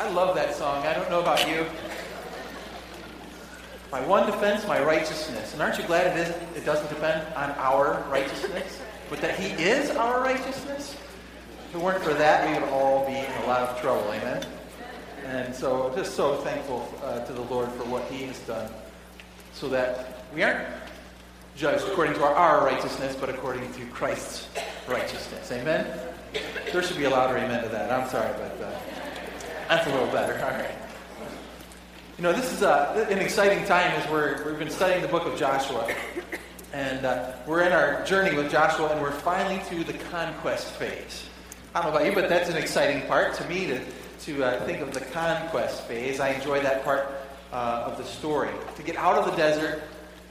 [0.00, 0.86] I love that song.
[0.86, 1.66] I don't know about you.
[3.92, 5.52] My one defense, my righteousness.
[5.52, 9.50] And aren't you glad it, is, it doesn't depend on our righteousness, but that He
[9.62, 10.96] is our righteousness?
[11.68, 14.10] If it weren't for that, we would all be in a lot of trouble.
[14.10, 14.42] Amen?
[15.26, 18.72] And so, just so thankful uh, to the Lord for what He has done
[19.52, 20.66] so that we aren't
[21.56, 24.48] judged according to our, our righteousness, but according to Christ's
[24.88, 25.52] righteousness.
[25.52, 25.86] Amen?
[26.72, 27.92] There should be a louder amen to that.
[27.92, 28.99] I'm sorry, but uh,
[29.70, 30.34] that's a little better.
[30.44, 30.74] All right.
[32.18, 35.26] You know, this is uh, an exciting time as we're, we've been studying the book
[35.26, 35.94] of Joshua.
[36.72, 41.24] And uh, we're in our journey with Joshua, and we're finally to the conquest phase.
[41.72, 43.80] I don't know about you, but that's an exciting part to me to,
[44.22, 46.18] to uh, think of the conquest phase.
[46.18, 47.06] I enjoy that part
[47.52, 48.50] uh, of the story.
[48.74, 49.84] To get out of the desert,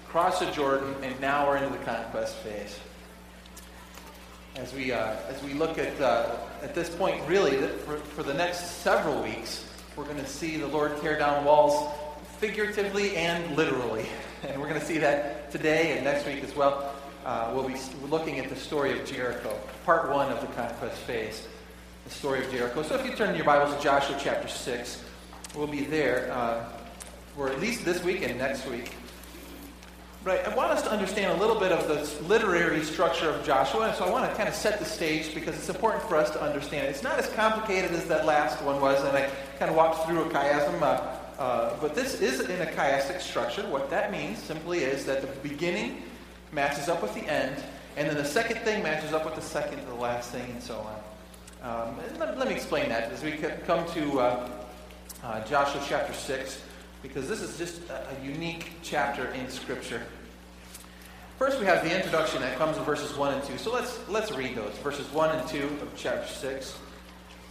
[0.09, 2.77] cross the Jordan, and now we're into the conquest phase.
[4.59, 7.55] As we, uh, as we look at, uh, at this point, really,
[7.85, 11.89] for, for the next several weeks, we're going to see the Lord tear down walls
[12.39, 14.05] figuratively and literally.
[14.47, 16.95] And we're going to see that today and next week as well.
[17.25, 17.75] Uh, we'll be
[18.09, 19.53] looking at the story of Jericho,
[19.85, 21.45] part one of the conquest phase,
[22.05, 22.81] the story of Jericho.
[22.83, 25.03] So if you turn your Bibles to Joshua chapter 6,
[25.55, 26.63] we'll be there uh,
[27.35, 28.93] for at least this week and next week.
[30.21, 33.87] Right, I want us to understand a little bit of the literary structure of Joshua,
[33.87, 36.29] and so I want to kind of set the stage because it's important for us
[36.31, 36.89] to understand it.
[36.89, 40.23] It's not as complicated as that last one was, and I kind of walked through
[40.23, 43.65] a chiasm, uh, uh, but this is in a chiastic structure.
[43.67, 46.03] What that means simply is that the beginning
[46.51, 47.63] matches up with the end,
[47.95, 50.61] and then the second thing matches up with the second to the last thing, and
[50.61, 50.85] so
[51.63, 51.87] on.
[51.89, 54.49] Um, let, let, me explain that as we come to uh,
[55.23, 56.61] uh Joshua chapter 6
[57.01, 60.01] because this is just a, a unique chapter in Scripture.
[61.37, 63.57] First, we have the introduction that comes in verses 1 and 2.
[63.57, 64.77] So let's, let's read those.
[64.79, 66.43] Verses 1 and 2 of chapter 6.
[66.43, 66.75] It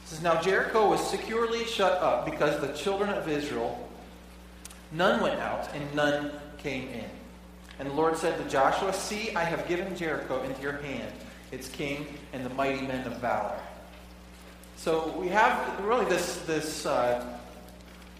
[0.04, 3.88] says, Now Jericho was securely shut up because the children of Israel,
[4.92, 7.06] none went out and none came in.
[7.78, 11.12] And the Lord said to Joshua, See, I have given Jericho into your hand,
[11.50, 13.58] its king and the mighty men of valor.
[14.76, 17.37] So we have really this, this uh,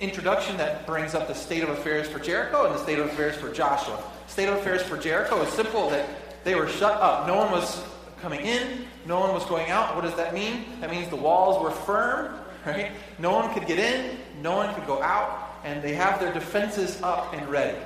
[0.01, 3.35] introduction that brings up the state of affairs for Jericho and the state of affairs
[3.37, 4.01] for Joshua.
[4.29, 6.09] State of affairs for Jericho is simple that
[6.45, 7.27] they were shut up.
[7.27, 7.83] No one was
[8.23, 9.97] coming in, no one was going out.
[9.97, 10.67] What does that mean?
[10.81, 12.35] That means the walls were firm,
[12.67, 12.93] right?
[13.19, 17.03] No one could get in, no one could go out, and they have their defenses
[17.03, 17.79] up and ready.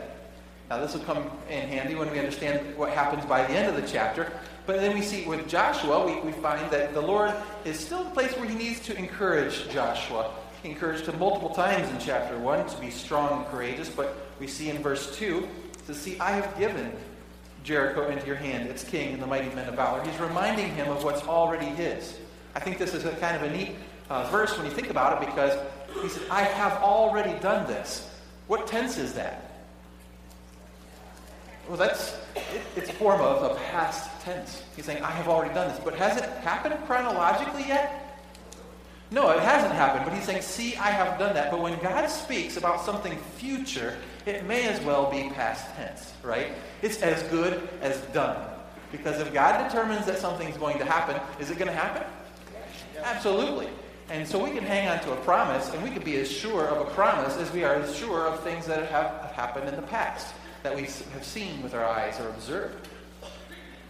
[0.69, 3.81] Now, this will come in handy when we understand what happens by the end of
[3.81, 4.33] the chapter.
[4.65, 7.33] But then we see with Joshua, we, we find that the Lord
[7.65, 10.31] is still the place where he needs to encourage Joshua
[10.71, 14.71] encouraged him multiple times in chapter 1 to be strong and courageous, but we see
[14.71, 15.49] in verse 2
[15.87, 16.93] to see, I have given
[17.65, 20.03] Jericho into your hand, its king and the mighty men of valor.
[20.05, 22.19] He's reminding him of what's already his.
[22.55, 23.77] I think this is a kind of a neat
[24.11, 25.59] uh, verse when you think about it because
[26.03, 28.11] he said, I have already done this.
[28.47, 29.49] What tense is that?
[31.69, 34.62] Well, that's it, it's a form of a past tense.
[34.75, 35.81] He's saying, I have already done this.
[35.83, 38.02] But has it happened chronologically yet?
[39.12, 41.50] No, it hasn't happened, but he's saying, See, I have done that.
[41.50, 46.53] But when God speaks about something future, it may as well be past tense, right?
[46.81, 48.37] It's as good as done.
[48.91, 52.06] Because if God determines that something's going to happen, is it going to happen?
[53.03, 53.69] Absolutely.
[54.09, 56.67] And so we can hang on to a promise, and we can be as sure
[56.67, 59.83] of a promise as we are as sure of things that have happened in the
[59.83, 62.89] past, that we have seen with our eyes or observed.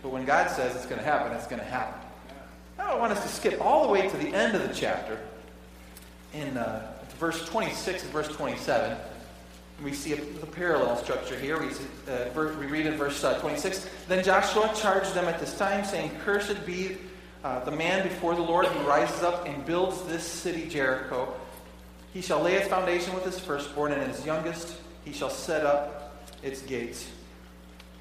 [0.03, 2.01] But when God says it's going to happen, it's going to happen.
[2.93, 5.19] I want us to skip all the way to the end of the chapter
[6.35, 8.99] in uh, verse 26 and verse 27.
[9.83, 11.59] We see a, the parallel structure here.
[11.59, 15.57] We, see, uh, we read in verse uh, 26 Then Joshua charged them at this
[15.57, 16.99] time, saying, Cursed be
[17.43, 21.33] uh, the man before the Lord who rises up and builds this city Jericho.
[22.13, 24.77] He shall lay its foundation with his firstborn, and his youngest
[25.07, 27.09] he shall set up its gates.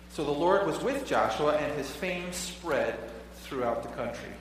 [0.09, 2.99] So the Lord was with Joshua, and his fame spread
[3.43, 4.33] throughout the country.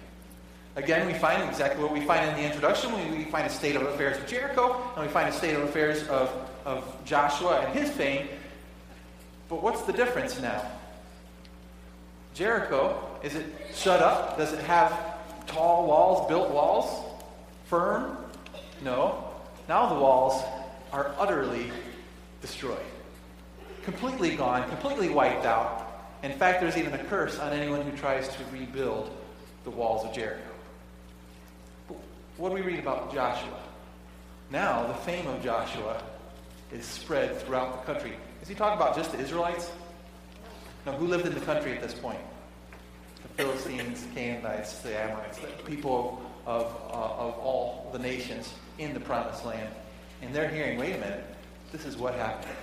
[0.82, 2.90] Again, we find exactly what we find in the introduction.
[3.12, 5.62] We, we find a state of affairs of Jericho, and we find a state of
[5.62, 6.32] affairs of,
[6.64, 8.28] of Joshua and his fame.
[9.50, 10.66] But what's the difference now?
[12.32, 13.44] Jericho, is it
[13.74, 14.38] shut up?
[14.38, 14.98] Does it have
[15.46, 17.04] tall walls, built walls?
[17.66, 18.16] Firm?
[18.82, 19.30] No.
[19.68, 20.42] Now the walls
[20.94, 21.70] are utterly
[22.40, 22.78] destroyed.
[23.82, 26.08] Completely gone, completely wiped out.
[26.22, 29.14] In fact, there's even a curse on anyone who tries to rebuild
[29.64, 30.49] the walls of Jericho.
[32.40, 33.60] What do we read about Joshua?
[34.50, 36.02] Now, the fame of Joshua
[36.72, 38.14] is spread throughout the country.
[38.40, 39.70] Is he talking about just the Israelites?
[40.86, 42.18] No, who lived in the country at this point?
[43.20, 49.00] The Philistines, Canaanites, the Amorites, the people of, uh, of all the nations in the
[49.00, 49.68] promised land.
[50.22, 51.26] And they're hearing, wait a minute,
[51.72, 52.56] this is what happened.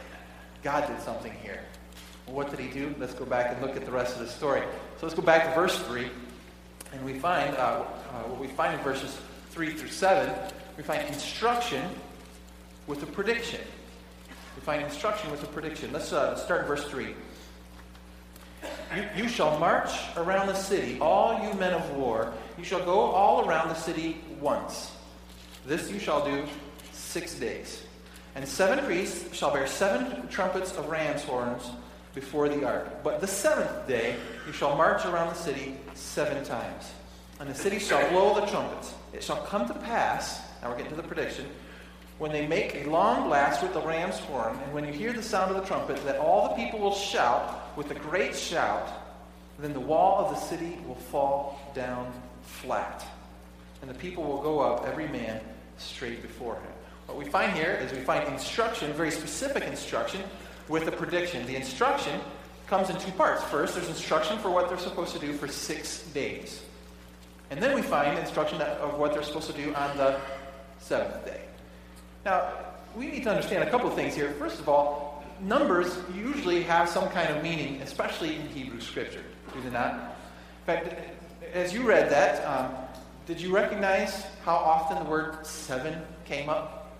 [0.64, 1.60] God did something here.
[2.26, 2.96] What did he do?
[2.98, 4.64] Let's go back and look at the rest of the story.
[5.00, 6.10] So let's go back to verse 3.
[6.94, 9.20] And we find, uh, uh, what we find in verses
[9.58, 10.32] 3 through 7,
[10.78, 11.84] we find instruction
[12.86, 13.60] with a prediction.
[14.56, 15.92] We find instruction with a prediction.
[15.92, 17.16] Let's uh, start in verse 3.
[18.96, 22.32] You, you, shall march around the city, all you men of war.
[22.56, 24.92] You shall go all around the city once.
[25.66, 26.46] This you shall do
[26.92, 27.82] six days.
[28.36, 31.64] And seven priests shall bear seven trumpets of ram's horns
[32.14, 33.04] before the ark.
[33.04, 36.92] But the seventh day you shall march around the city seven times.
[37.40, 38.94] And the city shall blow the trumpets.
[39.14, 41.46] It shall come to pass, now we're getting to the prediction,
[42.18, 45.22] when they make a long blast with the ram's horn, and when you hear the
[45.22, 48.88] sound of the trumpet, that all the people will shout with a great shout,
[49.60, 52.12] then the wall of the city will fall down
[52.42, 53.06] flat.
[53.82, 55.40] And the people will go up, every man
[55.78, 56.72] straight before him.
[57.06, 60.22] What we find here is we find instruction, very specific instruction,
[60.68, 61.46] with a prediction.
[61.46, 62.20] The instruction
[62.66, 63.44] comes in two parts.
[63.44, 66.62] First, there's instruction for what they're supposed to do for six days.
[67.50, 70.20] And then we find instruction of what they're supposed to do on the
[70.80, 71.42] seventh day.
[72.26, 72.52] Now,
[72.96, 74.32] we need to understand a couple of things here.
[74.34, 79.24] First of all, numbers usually have some kind of meaning, especially in Hebrew scripture,
[79.54, 79.94] do they not?
[79.94, 80.94] In fact,
[81.54, 82.76] as you read that, um,
[83.26, 86.96] did you recognize how often the word seven came up?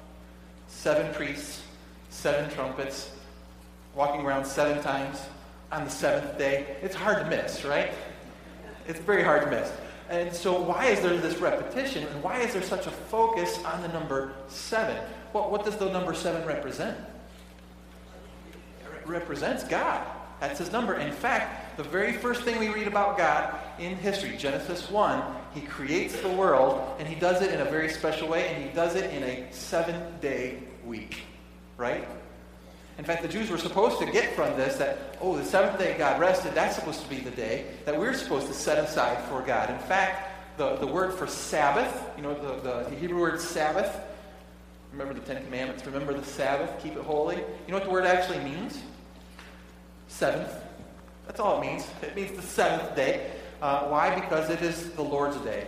[0.68, 1.62] Seven priests,
[2.10, 3.12] seven trumpets,
[3.96, 5.22] walking around seven times
[5.72, 6.78] on the seventh day.
[6.82, 7.92] It's hard to miss, right?
[8.88, 9.72] It's very hard to miss.
[10.10, 12.08] And so, why is there this repetition?
[12.08, 14.98] And why is there such a focus on the number seven?
[15.34, 16.98] Well, what does the number seven represent?
[18.84, 20.06] It represents God.
[20.40, 20.96] That's his number.
[20.96, 25.24] In fact, the very first thing we read about God in history, Genesis 1,
[25.54, 28.70] he creates the world, and he does it in a very special way, and he
[28.70, 31.22] does it in a seven day week.
[31.76, 32.08] Right?
[32.98, 35.96] In fact, the Jews were supposed to get from this that, oh, the seventh day
[35.98, 39.42] God rested, that's supposed to be the day that we're supposed to set aside for
[39.42, 39.70] God.
[39.70, 44.00] In fact, the, the word for Sabbath, you know, the, the Hebrew word Sabbath,
[44.92, 47.36] remember the Ten Commandments, remember the Sabbath, keep it holy.
[47.36, 48.82] You know what the word actually means?
[50.08, 50.52] Seventh.
[51.28, 51.86] That's all it means.
[52.02, 53.30] It means the seventh day.
[53.62, 54.16] Uh, why?
[54.16, 55.68] Because it is the Lord's day.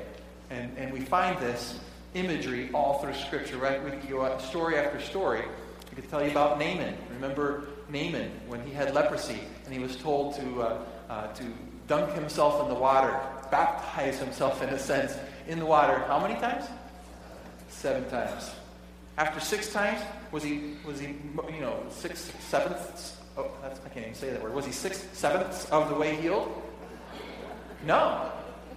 [0.49, 1.79] And, and we find this
[2.15, 3.83] imagery all through Scripture, right?
[3.83, 5.43] We go story after story
[6.01, 6.95] could tell you about Naaman.
[7.13, 10.77] Remember Naaman when he had leprosy and he was told to, uh,
[11.09, 11.43] uh, to
[11.87, 13.19] dunk himself in the water,
[13.51, 15.17] baptize himself in a sense
[15.47, 15.99] in the water.
[16.07, 16.65] How many times?
[17.67, 18.51] Seven times.
[19.17, 20.01] After six times,
[20.31, 21.07] was he, was he
[21.53, 23.17] you know, six sevenths?
[23.37, 24.53] Oh, that's, I can't even say that word.
[24.53, 26.49] Was he six sevenths of the way healed?
[27.85, 28.31] No.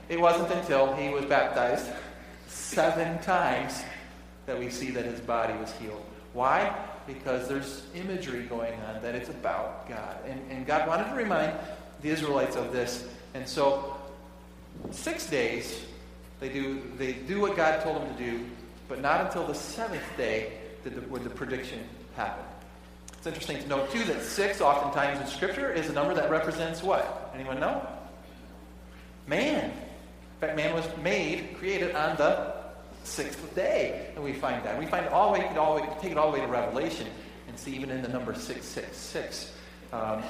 [0.09, 1.87] It wasn't until he was baptized
[2.49, 3.83] seven times
[4.47, 6.05] that we see that his body was healed.
[6.33, 6.75] Why?
[7.07, 10.17] Because there's imagery going on that it's about God.
[10.27, 11.53] And, and God wanted to remind
[12.03, 13.07] the Israelites of this.
[13.35, 13.97] And so,
[14.91, 15.85] six days,
[16.41, 18.45] they do, they do what God told them to do,
[18.89, 20.53] but not until the seventh day
[20.85, 21.81] did the, would the prediction
[22.17, 22.45] happen.
[23.17, 26.83] It's interesting to note, too, that six, oftentimes in Scripture, is a number that represents
[26.83, 27.31] what?
[27.35, 27.87] Anyone know?
[29.27, 29.71] Man.
[29.71, 32.62] In fact, man was made, created on the
[33.05, 34.11] sixth day.
[34.15, 34.79] And we find that.
[34.79, 37.07] We find all the way, all the way take it all the way to Revelation
[37.49, 39.53] and see even in the number 666.
[39.93, 40.23] Um,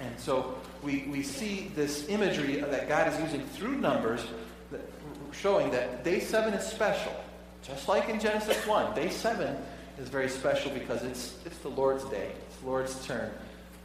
[0.00, 4.24] and so we, we see this imagery that God is using through numbers
[4.70, 4.82] that,
[5.32, 7.14] showing that day seven is special.
[7.62, 9.56] Just like in Genesis 1, day seven
[9.98, 12.32] is very special because it's, it's the Lord's day.
[12.48, 13.30] It's the Lord's turn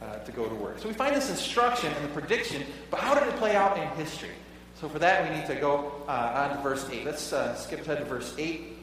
[0.02, 0.78] uh, to go to work.
[0.78, 3.88] So we find this instruction and the prediction, but how did it play out in
[3.90, 4.30] history?
[4.80, 7.04] So for that, we need to go uh, on to verse 8.
[7.04, 8.78] Let's uh, skip ahead to verse 8.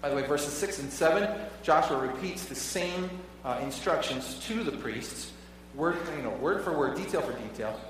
[0.00, 1.28] By the way, verses 6 and 7,
[1.64, 3.10] Joshua repeats the same
[3.44, 5.32] uh, instructions to the priests,
[5.74, 7.80] word, you know, word for word, detail for detail.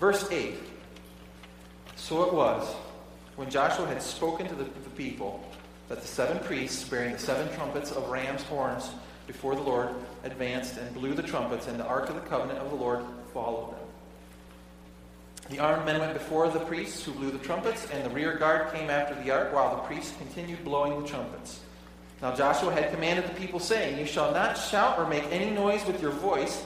[0.00, 0.54] Verse 8.
[1.96, 2.66] So it was,
[3.36, 5.44] when Joshua had spoken to the, the people,
[5.88, 8.90] that the seven priests, bearing the seven trumpets of ram's horns
[9.26, 9.90] before the Lord,
[10.24, 13.72] advanced and blew the trumpets, and the ark of the covenant of the Lord followed
[13.72, 13.77] them.
[15.50, 18.72] The armed men went before the priests who blew the trumpets, and the rear guard
[18.72, 21.60] came after the ark, while the priests continued blowing the trumpets.
[22.20, 25.86] Now Joshua had commanded the people, saying, You shall not shout or make any noise
[25.86, 26.64] with your voice,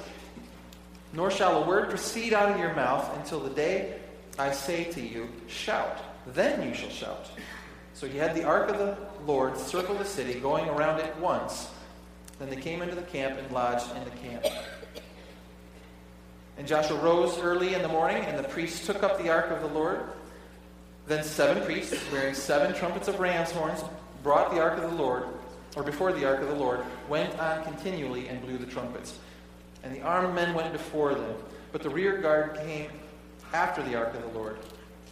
[1.13, 4.01] nor shall a word proceed out of your mouth until the day
[4.39, 5.99] I say to you, Shout.
[6.27, 7.31] Then you shall shout.
[7.95, 8.97] So he had the ark of the
[9.27, 11.69] Lord circle the city, going around it once.
[12.39, 14.45] Then they came into the camp and lodged in the camp.
[16.59, 19.61] And Joshua rose early in the morning, and the priests took up the ark of
[19.61, 20.01] the Lord.
[21.07, 23.83] Then seven priests, wearing seven trumpets of ram's horns,
[24.23, 25.25] brought the ark of the Lord,
[25.77, 29.19] or before the ark of the Lord, went on continually and blew the trumpets.
[29.83, 31.35] And the armed men went before them,
[31.73, 32.91] but the rear guard came
[33.53, 34.59] after the ark of the Lord,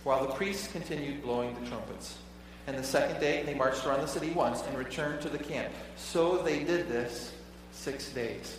[0.05, 2.19] while the priests continued blowing the trumpets.
[2.67, 5.73] And the second day they marched around the city once and returned to the camp.
[5.97, 7.33] So they did this
[7.73, 8.59] six days.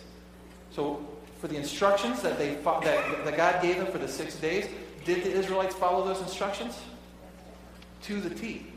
[0.70, 1.06] So
[1.42, 4.68] for the instructions that they that, that God gave them for the six days,
[5.04, 6.80] did the Israelites follow those instructions?
[8.02, 8.68] To the T.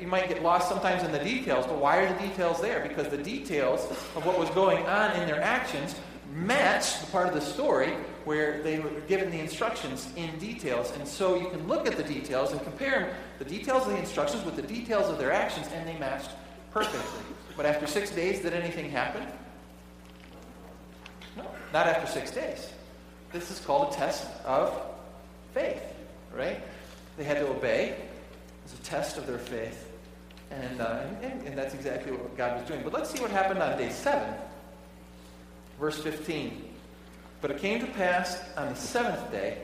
[0.00, 2.80] You might get lost sometimes in the details, but why are the details there?
[2.80, 5.94] Because the details of what was going on in their actions
[6.32, 7.92] match the part of the story
[8.24, 10.92] where they were given the instructions in details.
[10.98, 14.44] And so you can look at the details and compare the details of the instructions
[14.44, 16.30] with the details of their actions, and they matched
[16.72, 17.22] perfectly.
[17.56, 19.24] But after six days, did anything happen?
[21.74, 22.72] No, not after six days.
[23.32, 24.80] This is called a test of
[25.54, 25.82] faith,
[26.32, 26.60] right?
[27.16, 27.88] They had to obey.
[27.88, 28.08] It
[28.62, 29.90] was a test of their faith.
[30.52, 32.82] And, uh, and, and that's exactly what God was doing.
[32.84, 34.34] But let's see what happened on day seven.
[35.80, 36.62] Verse 15.
[37.40, 39.58] But it came to pass on the seventh day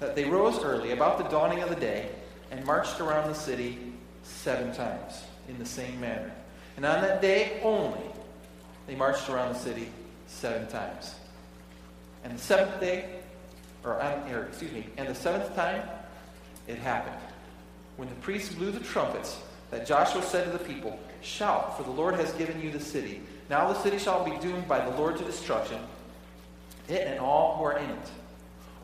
[0.00, 2.08] that they rose early, about the dawning of the day,
[2.50, 3.78] and marched around the city
[4.24, 6.32] seven times in the same manner.
[6.76, 8.02] And on that day only,
[8.88, 9.88] they marched around the city
[10.26, 11.14] seven times.
[12.24, 13.20] And the seventh day,
[13.84, 15.82] or, or excuse me, and the seventh time,
[16.66, 17.20] it happened.
[17.96, 19.38] When the priests blew the trumpets,
[19.70, 23.20] that Joshua said to the people, Shout, for the Lord has given you the city.
[23.50, 25.80] Now the city shall be doomed by the Lord to destruction,
[26.88, 28.10] it and all who are in it.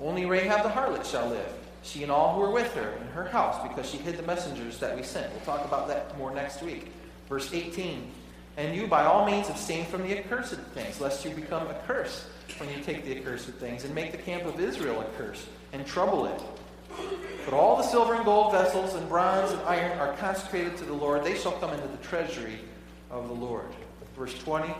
[0.00, 3.24] Only Rahab the harlot shall live, she and all who are with her in her
[3.24, 5.30] house, because she hid the messengers that we sent.
[5.32, 6.90] We'll talk about that more next week.
[7.28, 8.10] Verse 18.
[8.56, 12.24] And you by all means abstain from the accursed things, lest you become accursed
[12.58, 16.26] when you take the accursed things, and make the camp of Israel accursed, and trouble
[16.26, 16.42] it.
[17.44, 20.92] But all the silver and gold vessels, and bronze and iron are consecrated to the
[20.92, 21.24] Lord.
[21.24, 22.58] They shall come into the treasury
[23.10, 23.66] of the Lord.
[24.16, 24.74] Verse 20.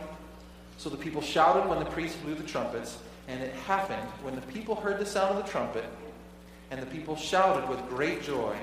[0.77, 2.97] So the people shouted when the priests blew the trumpets,
[3.27, 5.85] and it happened when the people heard the sound of the trumpet,
[6.69, 8.55] and the people shouted with great joy,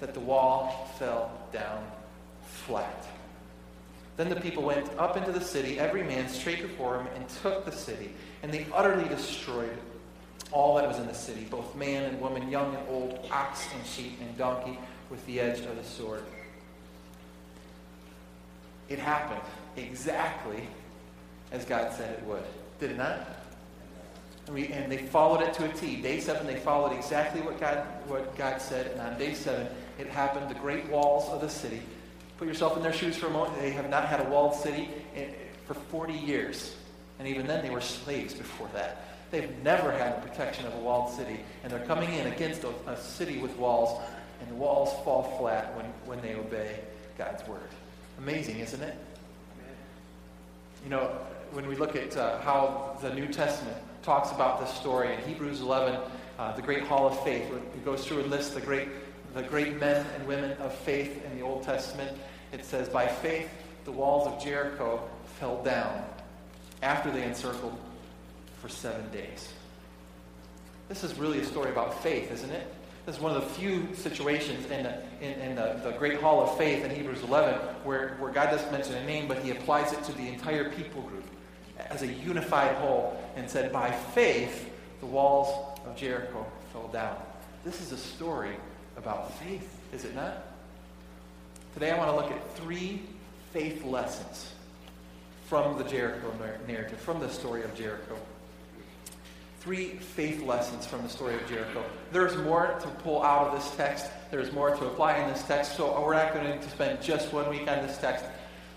[0.00, 1.86] that the wall fell down
[2.46, 3.06] flat.
[4.16, 7.64] Then the people went up into the city, every man straight before him, and took
[7.64, 8.12] the city.
[8.42, 9.76] And they utterly destroyed
[10.52, 13.84] all that was in the city, both man and woman, young and old, ox and
[13.84, 14.78] sheep and donkey,
[15.10, 16.22] with the edge of the sword.
[18.88, 19.40] It happened
[19.76, 20.68] exactly
[21.50, 22.44] as God said it would.
[22.78, 23.28] Did it not?
[24.46, 25.96] And, we, and they followed it to a T.
[25.96, 28.88] Day seven, they followed exactly what God, what God said.
[28.92, 29.66] And on day seven,
[29.98, 30.50] it happened.
[30.50, 31.80] The great walls of the city
[32.38, 33.58] Put yourself in their shoes for a moment.
[33.60, 34.88] They have not had a walled city
[35.66, 36.74] for 40 years.
[37.18, 39.04] And even then, they were slaves before that.
[39.30, 41.40] They've never had the protection of a walled city.
[41.62, 44.00] And they're coming in against a, a city with walls,
[44.40, 46.80] and the walls fall flat when, when they obey
[47.16, 47.68] God's word.
[48.18, 48.96] Amazing, isn't it?
[50.82, 51.16] You know,
[51.52, 55.60] when we look at uh, how the New Testament talks about this story in Hebrews
[55.60, 55.98] 11,
[56.38, 58.88] uh, the great hall of faith, it goes through and lists the great
[59.34, 62.16] the great men and women of faith the Old Testament.
[62.52, 63.50] It says, By faith,
[63.84, 65.08] the walls of Jericho
[65.38, 66.04] fell down
[66.82, 67.78] after they encircled
[68.60, 69.52] for seven days.
[70.88, 72.66] This is really a story about faith, isn't it?
[73.06, 76.42] This is one of the few situations in the, in, in the, the great hall
[76.42, 79.92] of faith in Hebrews 11 where, where God doesn't mention a name, but he applies
[79.92, 81.24] it to the entire people group
[81.90, 84.70] as a unified whole and said, By faith,
[85.00, 87.16] the walls of Jericho fell down.
[87.64, 88.56] This is a story
[88.96, 90.53] about faith, is it not?
[91.74, 93.02] Today I want to look at three
[93.52, 94.52] faith lessons
[95.48, 96.32] from the Jericho
[96.68, 98.16] narrative, from the story of Jericho.
[99.58, 101.84] Three faith lessons from the story of Jericho.
[102.12, 104.06] There's more to pull out of this text.
[104.30, 105.76] There's more to apply in this text.
[105.76, 108.24] So uh, we're not going to spend just one week on this text.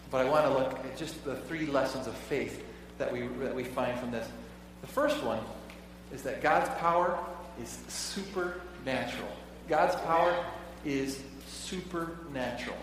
[0.09, 2.65] But I want to look at just the three lessons of faith
[2.97, 4.27] that we, that we find from this.
[4.81, 5.41] The first one
[6.11, 7.19] is that God's power
[7.61, 9.29] is supernatural.
[9.69, 10.43] God's power
[10.83, 12.77] is supernatural.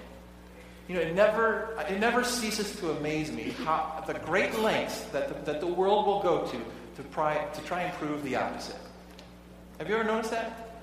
[0.89, 5.29] You know, it never, it never ceases to amaze me how the great lengths that
[5.29, 6.57] the, that the world will go to
[6.97, 8.77] to try, to try and prove the opposite.
[9.79, 10.75] Have you ever noticed that?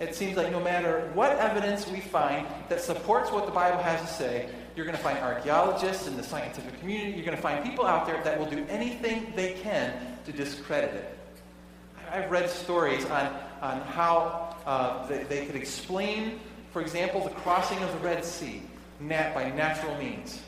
[0.00, 4.00] It seems like no matter what evidence we find that supports what the Bible has
[4.00, 7.64] to say, you're going to find archaeologists in the scientific community, you're going to find
[7.64, 9.94] people out there that will do anything they can
[10.26, 11.18] to discredit it.
[12.12, 16.40] I've read stories on, on how uh, they, they, could explain,
[16.72, 18.62] for example, the crossing of the Red Sea
[19.00, 20.40] nat- by natural means.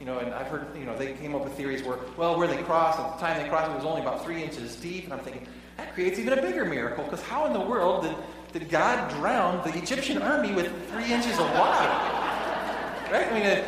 [0.00, 2.48] You know, and I've heard, you know, they came up with theories where, well, where
[2.48, 5.04] they crossed, at the time they crossed, it was only about three inches deep.
[5.04, 8.16] And I'm thinking, that creates even a bigger miracle, because how in the world did,
[8.52, 11.88] did God drown the Egyptian army with three inches of water?
[13.12, 13.28] Right?
[13.30, 13.64] I mean, it,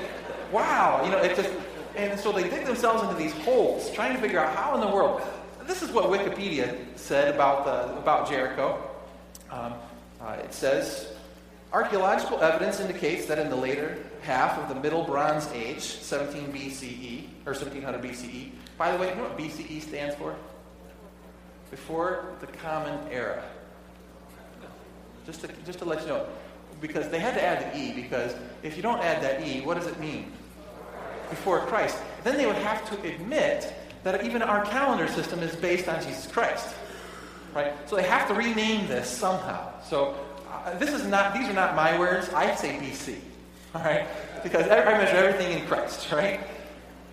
[0.51, 1.03] wow.
[1.05, 1.51] You know, it just,
[1.95, 4.89] and so they dig themselves into these holes, trying to figure out how in the
[4.89, 5.23] world.
[5.67, 8.79] This is what Wikipedia said about, the, about Jericho.
[9.51, 9.75] Um,
[10.21, 11.14] uh, it says
[11.75, 17.25] archaeological evidence indicates that in the later half of the Middle Bronze Age, 17 BCE,
[17.45, 20.37] or 1700 BCE, by the way, you know what BCE stands for?
[21.73, 23.43] Before the Common Era.
[25.27, 26.27] Just to, just to let you know.
[26.81, 29.77] Because they had to add the E, because if you don't add that E, what
[29.77, 30.31] does it mean?
[31.29, 31.99] Before Christ.
[32.23, 36.31] Then they would have to admit that even our calendar system is based on Jesus
[36.31, 36.73] Christ.
[37.53, 37.73] Right?
[37.89, 39.73] So they have to rename this somehow.
[39.83, 40.17] So
[40.79, 42.29] this is not, these are not my words.
[42.31, 43.19] I say BC.
[43.75, 44.07] All right?
[44.43, 46.41] Because I, measure everything in Christ, right?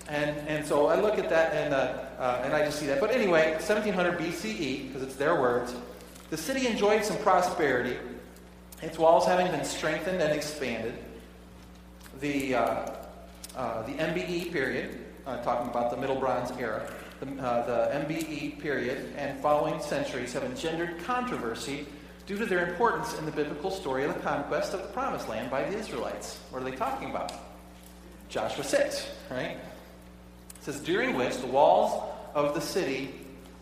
[0.09, 2.99] And, and so I look at that and, uh, uh, and I just see that.
[2.99, 5.73] But anyway, 1700 BCE, because it's their words,
[6.29, 7.97] the city enjoyed some prosperity,
[8.81, 10.95] its walls having been strengthened and expanded.
[12.19, 12.91] The, uh,
[13.55, 18.59] uh the MBE period, uh, talking about the Middle Bronze era, the, uh, the MBE
[18.59, 21.85] period and following centuries have engendered controversy
[22.25, 25.49] due to their importance in the biblical story of the conquest of the Promised Land
[25.49, 26.39] by the Israelites.
[26.49, 27.33] What are they talking about?
[28.29, 29.57] Joshua 6, right?
[29.57, 33.13] It says, during which the walls of the city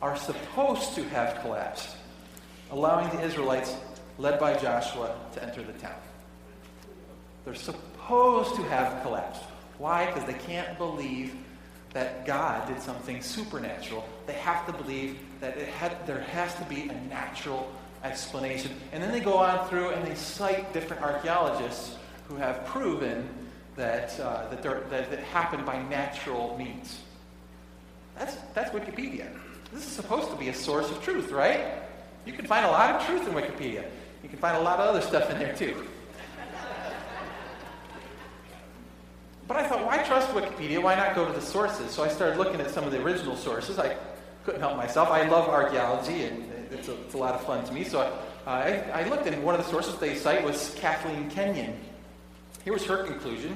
[0.01, 1.96] are supposed to have collapsed,
[2.72, 3.75] allowing the Israelites,
[4.18, 6.00] led by Joshua, to enter the town.
[7.46, 9.44] They're supposed to have collapsed.
[9.78, 10.06] Why?
[10.08, 11.34] Because they can't believe
[11.94, 14.08] that God did something supernatural.
[14.28, 17.72] They have to believe that had, there has to be a natural
[18.03, 18.72] explanation.
[18.91, 21.96] And then they go on through and they cite different archaeologists
[22.27, 23.27] who have proven
[23.75, 27.00] that, uh, that, that it happened by natural means.
[28.18, 29.29] That's, that's Wikipedia.
[29.72, 31.82] This is supposed to be a source of truth, right?
[32.25, 33.86] You can find a lot of truth in Wikipedia.
[34.24, 35.88] You can find a lot of other stuff in there too.
[39.48, 40.82] But I thought, why trust Wikipedia?
[40.82, 41.91] Why not go to the sources?
[41.91, 43.80] So I started looking at some of the original sources.
[43.80, 43.97] I
[44.45, 45.10] couldn't help myself.
[45.10, 47.84] I love archaeology, and it's a, it's a lot of fun to me.
[47.84, 48.12] So
[48.45, 51.79] I, I, I looked, and one of the sources they cite was Kathleen Kenyon.
[52.63, 53.55] Here was her conclusion.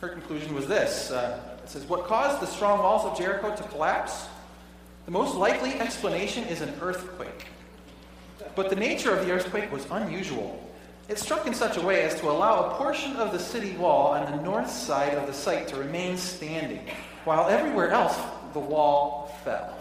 [0.00, 3.62] Her conclusion was this uh, It says, What caused the strong walls of Jericho to
[3.64, 4.26] collapse?
[5.06, 7.46] The most likely explanation is an earthquake.
[8.54, 10.60] But the nature of the earthquake was unusual.
[11.08, 14.12] It struck in such a way as to allow a portion of the city wall
[14.12, 16.88] on the north side of the site to remain standing,
[17.24, 18.18] while everywhere else
[18.54, 19.76] the wall fell.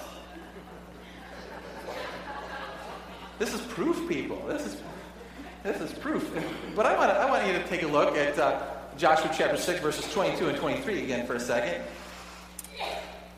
[3.39, 4.45] This is proof, people.
[4.47, 4.77] This is
[5.63, 6.29] this is proof.
[6.75, 8.61] But I want, I want you to take a look at uh,
[8.97, 11.81] Joshua chapter 6, verses 22 and 23 again for a second.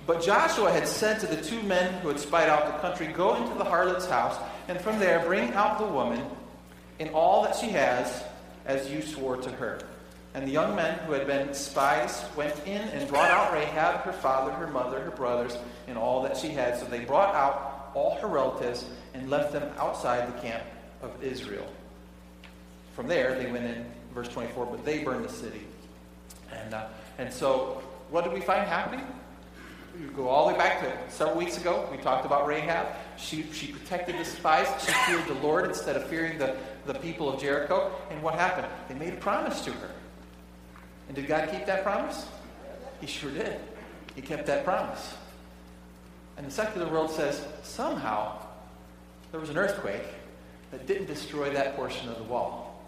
[0.08, 3.36] But Joshua had said to the two men who had spied out the country, Go
[3.36, 6.26] into the harlot's house, and from there bring out the woman
[6.98, 8.24] in all that she has,
[8.66, 9.80] as you swore to her.
[10.34, 14.14] And the young men who had been spies went in and brought out Rahab, her
[14.14, 16.78] father, her mother, her brothers, and all that she had.
[16.80, 20.64] So they brought out all her relatives and left them outside the camp
[21.02, 21.68] of Israel.
[22.96, 25.62] From there, they went in, verse 24, but they burned the city.
[26.52, 29.06] And, uh, and so, what did we find happening?
[30.00, 31.88] We go all the way back to several weeks ago.
[31.90, 32.88] We talked about Rahab.
[33.18, 34.68] She, she protected the spies.
[34.86, 37.92] She feared the Lord instead of fearing the, the people of Jericho.
[38.12, 38.68] And what happened?
[38.90, 39.92] They made a promise to her.
[41.08, 42.26] And did God keep that promise?
[43.00, 43.60] He sure did.
[44.16, 45.14] He kept that promise.
[46.38, 48.45] And the secular world says somehow
[49.36, 50.06] there was an earthquake
[50.72, 52.82] that didn't destroy that portion of the wall.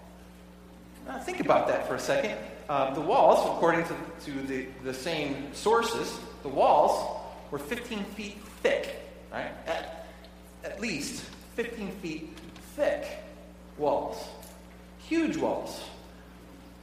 [1.05, 2.37] Now, think about that for a second.
[2.69, 8.37] Uh, the walls, according to, to the, the same sources, the walls were 15 feet
[8.63, 8.95] thick,
[9.29, 9.51] right?
[9.65, 10.07] At,
[10.63, 11.25] at least
[11.57, 12.29] 15 feet
[12.77, 13.05] thick
[13.77, 14.29] walls.
[14.99, 15.83] Huge walls.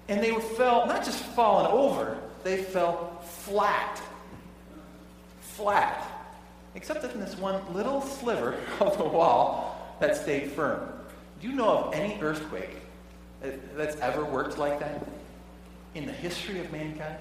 [0.09, 3.98] And they were fell, not just fallen over, they fell flat.
[5.40, 6.13] Flat.
[6.74, 10.88] Except that in this one little sliver of the wall that stayed firm.
[11.40, 12.76] Do you know of any earthquake
[13.76, 15.06] that's ever worked like that
[15.94, 17.18] in the history of mankind?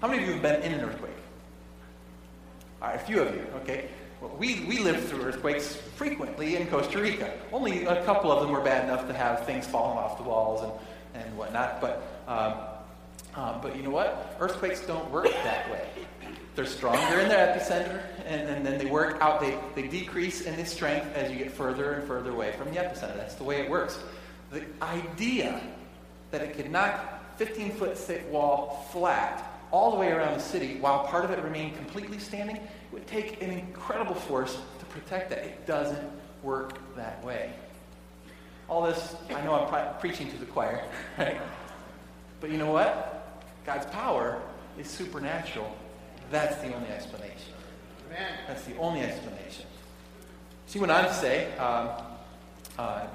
[0.00, 1.10] How many of you have been in an earthquake?
[2.80, 3.88] All right, a few of you, okay.
[4.20, 7.32] Well, we, we lived through earthquakes frequently in Costa Rica.
[7.52, 10.62] Only a couple of them were bad enough to have things falling off the walls
[10.62, 11.80] and, and whatnot.
[11.80, 12.54] But, um,
[13.34, 14.36] um, but you know what?
[14.40, 15.88] Earthquakes don't work that way.
[16.60, 19.40] They're stronger in their epicenter, and, and then they work out.
[19.40, 22.76] They, they decrease in its strength as you get further and further away from the
[22.78, 23.16] epicenter.
[23.16, 23.98] That's the way it works.
[24.50, 25.58] The idea
[26.32, 30.76] that it could knock 15 foot thick wall flat all the way around the city
[30.80, 32.60] while part of it remained completely standing
[32.92, 35.38] would take an incredible force to protect that.
[35.38, 36.10] It doesn't
[36.42, 37.54] work that way.
[38.68, 40.84] all this, I know I'm preaching to the choir,
[41.18, 41.40] right?
[42.38, 43.42] But you know what?
[43.64, 44.42] God's power
[44.78, 45.74] is supernatural.
[46.30, 47.52] That's the only explanation.
[48.06, 48.32] Amen.
[48.46, 49.66] That's the only explanation.
[50.66, 51.90] She went on to say, um,
[52.78, 53.06] uh,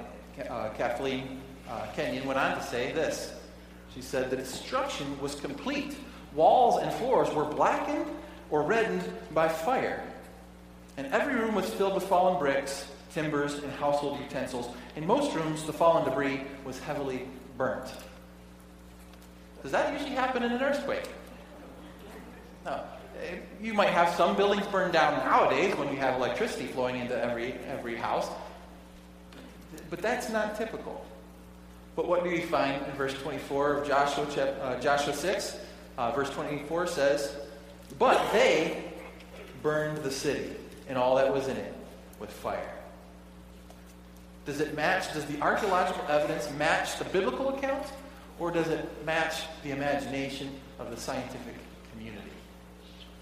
[0.48, 3.32] uh, Kathleen uh, Kenyon went on to say this.
[3.94, 5.96] She said, The destruction was complete.
[6.34, 8.06] Walls and floors were blackened
[8.50, 10.04] or reddened by fire.
[10.96, 14.68] And every room was filled with fallen bricks, timbers, and household utensils.
[14.96, 17.26] In most rooms, the fallen debris was heavily
[17.56, 17.90] burnt.
[19.62, 21.08] Does that usually happen in an earthquake?
[22.64, 22.82] No.
[23.60, 27.54] You might have some buildings burned down nowadays when you have electricity flowing into every,
[27.68, 28.28] every house.
[29.90, 31.04] But that's not typical.
[31.94, 35.58] But what do we find in verse 24 of Joshua, uh, Joshua 6?
[35.96, 37.36] Uh, verse 24 says,
[37.98, 38.84] But they
[39.62, 40.50] burned the city
[40.88, 41.74] and all that was in it
[42.20, 42.72] with fire.
[44.44, 47.86] Does it match, does the archaeological evidence match the biblical account,
[48.38, 51.54] or does it match the imagination of the scientific
[51.92, 52.30] community?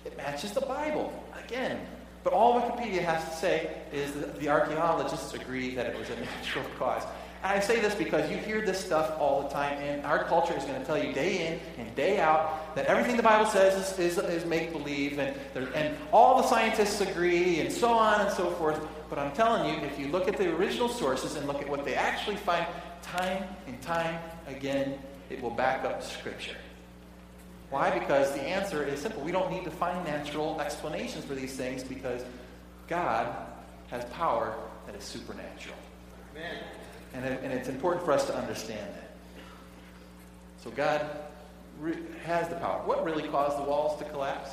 [0.04, 1.12] It matches the Bible,
[1.44, 1.80] again.
[2.22, 6.16] But all Wikipedia has to say is that the archaeologists agree that it was a
[6.20, 7.02] natural cause.
[7.42, 10.56] And I say this because you hear this stuff all the time, and our culture
[10.56, 13.98] is going to tell you day in and day out that everything the Bible says
[13.98, 15.36] is, is, is make believe, and,
[15.74, 18.80] and all the scientists agree, and so on and so forth.
[19.10, 21.84] But I'm telling you, if you look at the original sources and look at what
[21.84, 22.66] they actually find
[23.02, 26.56] time and time again, it will back up Scripture.
[27.74, 27.90] Why?
[27.90, 29.20] Because the answer is simple.
[29.22, 32.24] We don't need to find natural explanations for these things because
[32.86, 33.34] God
[33.88, 34.54] has power
[34.86, 35.74] that is supernatural.
[36.36, 36.54] Amen.
[37.14, 39.10] And, it, and it's important for us to understand that.
[40.62, 41.04] So God
[41.80, 42.80] re- has the power.
[42.84, 44.52] What really caused the walls to collapse?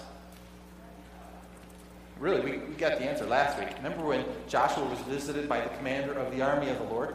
[2.19, 3.69] Really, we, we got the answer last week.
[3.77, 7.09] Remember when Joshua was visited by the commander of the army of the Lord?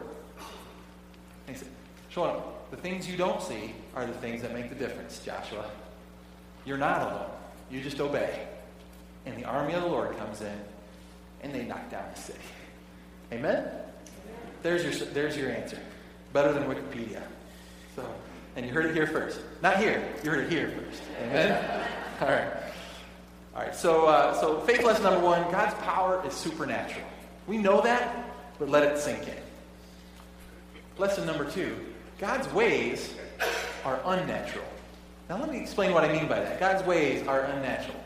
[1.47, 1.67] And he said,
[2.07, 2.41] Sean,
[2.71, 5.69] the things you don't see are the things that make the difference, Joshua.
[6.67, 7.29] You're not alone.
[7.71, 8.45] You just obey.
[9.25, 10.59] And the army of the Lord comes in,
[11.41, 12.39] and they knock down the city.
[13.31, 13.65] Amen?
[14.63, 15.79] There's your, there's your answer.
[16.33, 17.21] Better than Wikipedia.
[17.95, 18.05] So,
[18.57, 19.39] and you heard it here first.
[19.63, 20.05] Not here.
[20.25, 21.01] You heard it here first.
[21.23, 21.81] Amen?
[22.21, 22.51] All right.
[23.55, 23.75] All right.
[23.75, 27.07] So, uh, so faith lesson number one God's power is supernatural.
[27.47, 29.35] We know that, but let it sink in.
[30.97, 31.77] Lesson number two
[32.19, 33.13] God's ways
[33.85, 34.65] are unnatural.
[35.29, 36.57] Now, let me explain what I mean by that.
[36.57, 37.99] God's ways are unnatural.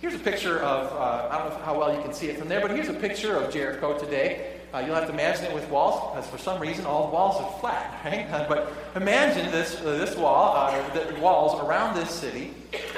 [0.00, 2.48] Here's a picture of, uh, I don't know how well you can see it from
[2.48, 4.54] there, but here's a picture of Jericho today.
[4.74, 7.40] Uh, you'll have to imagine it with walls, because for some reason all the walls
[7.40, 8.28] are flat, right?
[8.30, 12.52] Uh, but imagine this, uh, this wall, uh, the walls around this city,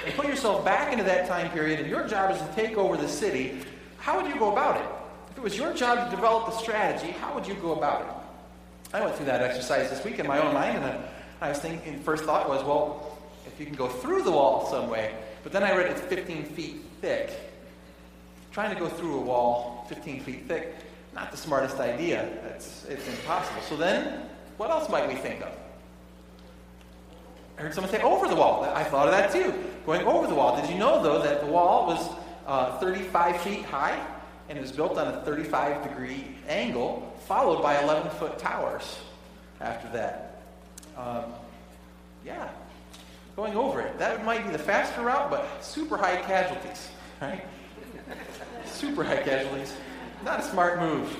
[0.06, 2.96] and put yourself back into that time period, and your job is to take over
[2.96, 3.60] the city.
[3.98, 4.88] How would you go about it?
[5.32, 8.96] If it was your job to develop the strategy, how would you go about it?
[8.96, 11.04] I went through that exercise this week in my own mind, and I,
[11.42, 13.17] I was thinking, first thought was, well,
[13.58, 16.82] you can go through the wall some way, but then I read it's 15 feet
[17.00, 17.30] thick.
[18.52, 20.74] Trying to go through a wall 15 feet thick,
[21.14, 22.22] not the smartest idea.
[22.54, 23.62] It's, it's impossible.
[23.62, 25.52] So then, what else might we think of?
[27.58, 28.64] I heard someone say over the wall.
[28.64, 29.52] I thought of that too.
[29.84, 30.60] Going over the wall.
[30.60, 32.08] Did you know, though, that the wall was
[32.46, 34.00] uh, 35 feet high
[34.48, 38.98] and it was built on a 35 degree angle, followed by 11 foot towers
[39.60, 40.42] after that?
[40.96, 41.24] Um,
[42.24, 42.48] yeah,
[43.38, 43.96] going over it.
[44.00, 46.88] That might be the faster route, but super high casualties,
[47.22, 47.44] right?
[48.64, 49.72] super high casualties.
[50.24, 51.16] Not a smart move.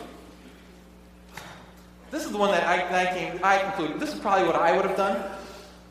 [2.11, 4.75] This is the one that I, I, came, I concluded, this is probably what I
[4.75, 5.31] would have done.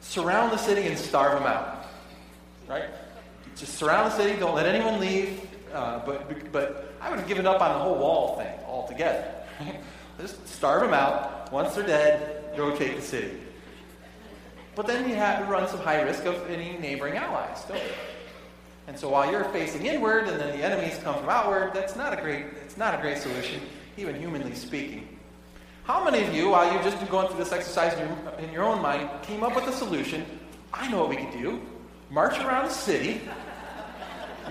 [0.01, 1.85] Surround the city and starve them out.
[2.67, 2.89] Right?
[3.55, 5.47] Just surround the city, don't let anyone leave.
[5.73, 9.33] Uh, but, but I would have given up on the whole wall thing altogether.
[10.19, 11.53] Just starve them out.
[11.53, 13.46] Once they're dead, rotate the city.
[14.77, 17.89] But then you have to run some high risk of any neighboring allies, don't you?
[18.85, 22.13] And so while you're facing inward and then the enemies come from outward, that's not
[22.13, 23.59] a great, it's not a great solution,
[23.97, 25.17] even humanly speaking.
[25.85, 28.63] How many of you, while you're just going through this exercise in your, in your
[28.65, 30.23] own mind, came up with a solution?
[30.71, 31.59] I know what we could do.
[32.11, 33.21] March around the city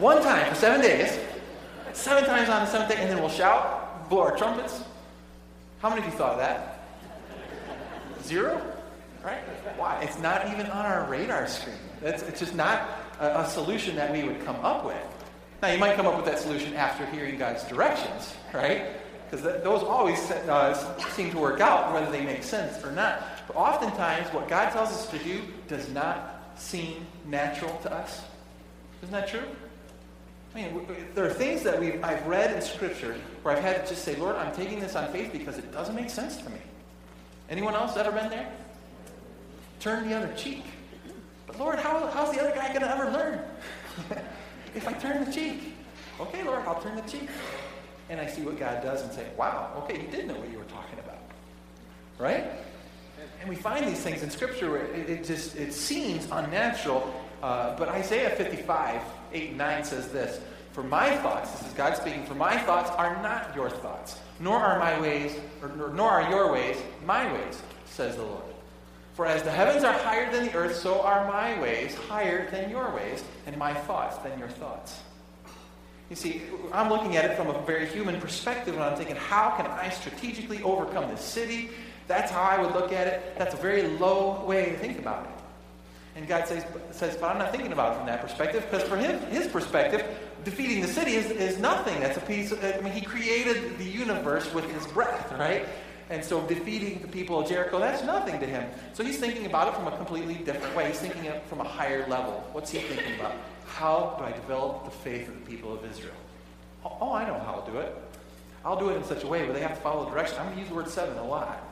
[0.01, 1.17] one time for seven days,
[1.93, 4.83] seven times on the seventh day, and then we'll shout, blow our trumpets.
[5.81, 6.85] How many of you thought of that?
[8.25, 8.76] Zero?
[9.27, 9.43] Right?
[9.77, 10.01] Why?
[10.03, 11.75] It's not even on our radar screen.
[12.01, 14.97] It's, it's just not a, a solution that we would come up with.
[15.61, 18.87] Now, you might come up with that solution after hearing God's directions, right?
[19.29, 23.21] Because those always uh, seem to work out, whether they make sense or not.
[23.49, 28.23] But oftentimes, what God tells us to do does not seem natural to us.
[29.03, 29.43] Isn't that true?
[30.55, 30.87] I mean,
[31.17, 34.15] there are things that we've, I've read in Scripture where I've had to just say,
[34.15, 36.61] Lord, I'm taking this on faith because it doesn't make sense to me.
[37.51, 38.53] Anyone else ever been there?
[39.81, 40.65] Turn the other cheek.
[41.47, 43.41] But Lord, how, how's the other guy going to ever learn?
[44.75, 45.75] if I turn the cheek.
[46.21, 47.29] Okay, Lord, I'll turn the cheek.
[48.09, 50.59] And I see what God does and say, wow, okay, you did know what you
[50.59, 51.19] were talking about.
[52.19, 52.45] Right?
[53.41, 57.13] And we find these things in Scripture where it, it just it seems unnatural.
[57.43, 60.41] Uh, but Isaiah 55, 8 and 9 says this
[60.73, 64.59] For my thoughts, this is God speaking, for my thoughts are not your thoughts, nor
[64.59, 68.43] are my ways, or, nor are your ways my ways, says the Lord.
[69.17, 72.69] For as the heavens are higher than the earth, so are my ways higher than
[72.69, 75.01] your ways, and my thoughts than your thoughts.
[76.11, 79.53] You see, I'm looking at it from a very human perspective, and I'm thinking, how
[79.57, 81.71] can I strategically overcome this city?
[82.07, 83.39] That's how I would look at it.
[83.39, 85.31] That's a very low way to think about it.
[86.17, 88.99] And God says, says but I'm not thinking about it from that perspective, because for
[88.99, 90.05] him, his perspective,
[90.45, 92.01] defeating the city is, is nothing.
[92.01, 95.67] That's a piece of, I mean, he created the universe with his breath, right?
[96.09, 98.71] And so defeating the people of Jericho, that's nothing to him.
[98.93, 100.89] So he's thinking about it from a completely different way.
[100.89, 102.45] He's thinking it from a higher level.
[102.53, 103.35] What's he thinking about?
[103.67, 106.15] How do I develop the faith of the people of Israel?
[106.85, 107.95] Oh, oh, I know how I'll do it.
[108.65, 110.39] I'll do it in such a way where they have to follow the direction.
[110.39, 111.63] I'm going to use the word seven a lot.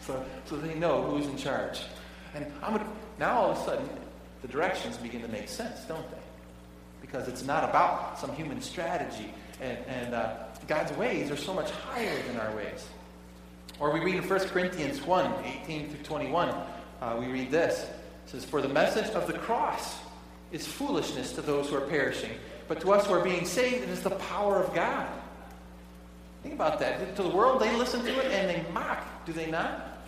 [0.00, 1.80] So, so they know who's in charge.
[2.34, 3.88] And I'm going to, now all of a sudden,
[4.42, 6.16] the directions begin to make sense, don't they?
[7.00, 9.32] Because it's not about some human strategy.
[9.60, 10.34] And, and uh,
[10.66, 12.86] God's ways are so much higher than our ways.
[13.80, 17.82] Or we read in 1 Corinthians 1 18 through 21, uh, we read this.
[17.82, 19.96] It says, For the message of the cross
[20.52, 22.30] is foolishness to those who are perishing,
[22.68, 25.08] but to us who are being saved, it is the power of God.
[26.42, 27.16] Think about that.
[27.16, 29.98] To the world, they listen to it and they mock, do they not?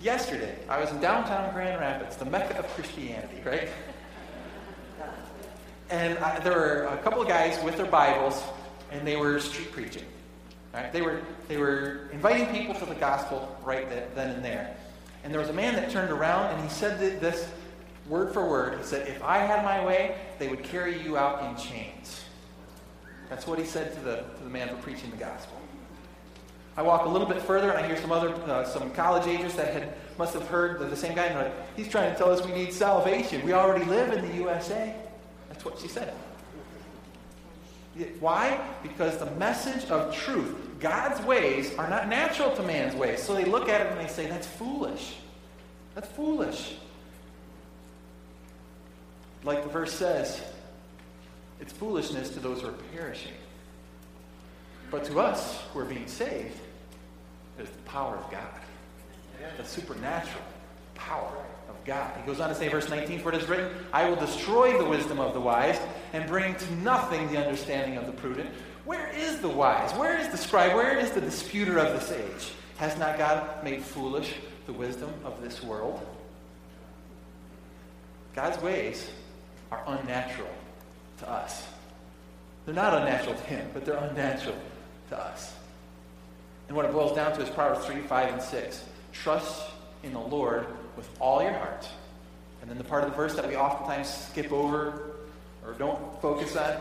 [0.00, 3.68] Yesterday, I was in downtown Grand Rapids, the mecca of Christianity, right?
[5.90, 8.42] And I, there were a couple of guys with their Bibles,
[8.92, 10.04] and they were street preaching.
[10.78, 10.92] Right?
[10.92, 14.76] They, were, they were inviting people to the gospel right then and there.
[15.24, 17.48] And there was a man that turned around and he said this
[18.08, 18.78] word for word.
[18.78, 22.22] He said, If I had my way, they would carry you out in chains.
[23.28, 25.60] That's what he said to the, to the man for preaching the gospel.
[26.76, 29.54] I walk a little bit further and I hear some other, uh, some college agers
[29.54, 31.24] that had, must have heard the, same guy.
[31.24, 33.44] And like, he's trying to tell us we need salvation.
[33.44, 34.94] We already live in the USA.
[35.48, 36.14] That's what she said.
[38.20, 38.64] Why?
[38.84, 43.22] Because the message of truth, God's ways, are not natural to man's ways.
[43.22, 45.16] So they look at it and they say, that's foolish.
[45.94, 46.76] That's foolish.
[49.44, 50.40] Like the verse says,
[51.60, 53.32] it's foolishness to those who are perishing.
[54.90, 56.58] But to us who are being saved,
[57.58, 58.42] it's the power of God.
[59.56, 60.42] The supernatural
[60.94, 62.12] power of God.
[62.20, 64.84] He goes on to say, verse 19, For it is written, I will destroy the
[64.84, 65.78] wisdom of the wise
[66.12, 68.50] and bring to nothing the understanding of the prudent.
[68.88, 69.92] Where is the wise?
[69.98, 70.74] Where is the scribe?
[70.74, 72.52] Where is the disputer of this age?
[72.78, 74.32] Has not God made foolish
[74.64, 76.00] the wisdom of this world?
[78.34, 79.10] God's ways
[79.70, 80.48] are unnatural
[81.18, 81.66] to us.
[82.64, 84.56] They're not unnatural to Him, but they're unnatural
[85.10, 85.54] to us.
[86.68, 88.84] And what it boils down to is Proverbs 3, 5, and 6.
[89.12, 89.70] Trust
[90.02, 91.86] in the Lord with all your heart.
[92.62, 95.10] And then the part of the verse that we oftentimes skip over
[95.62, 96.80] or don't focus on,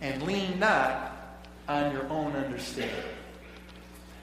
[0.00, 1.10] and lean not
[1.68, 2.96] on your own understanding.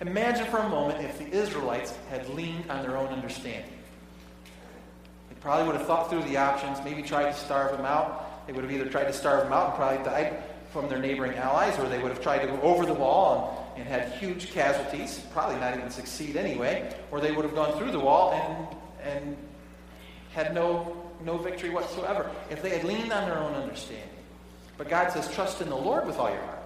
[0.02, 3.72] Imagine for a moment if the Israelites had leaned on their own understanding.
[5.30, 8.48] They probably would have thought through the options, maybe tried to starve them out.
[8.48, 11.38] They would have either tried to starve them out and probably died from their neighboring
[11.38, 14.52] allies, or they would have tried to go over the wall and, and had huge
[14.52, 18.78] casualties, probably not even succeed anyway, or they would have gone through the wall and
[19.04, 19.36] and
[20.34, 24.08] had no, no victory whatsoever if they had leaned on their own understanding.
[24.78, 26.61] But God says, trust in the Lord with all your heart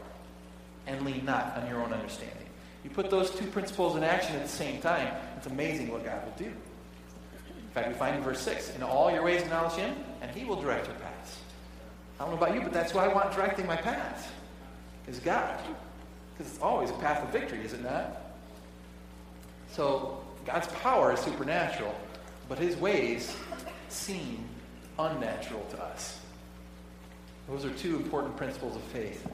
[0.88, 2.48] and lean not on your own understanding.
[2.84, 6.24] You put those two principles in action at the same time, it's amazing what God
[6.24, 6.46] will do.
[6.46, 10.46] In fact, we find in verse 6 In all your ways acknowledge Him, and He
[10.46, 11.40] will direct your paths.
[12.20, 14.28] I don't know about you, but that's why I want directing my paths,
[15.08, 15.60] is God.
[16.38, 18.22] Because it's always a path of victory, is it not?
[19.72, 21.94] So, God's power is supernatural
[22.48, 23.36] but his ways
[23.90, 24.44] seem
[25.00, 26.20] unnatural to us.
[27.50, 29.28] Those are two important principles of faith.